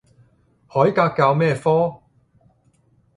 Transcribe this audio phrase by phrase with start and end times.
[0.65, 2.01] 海格教咩科？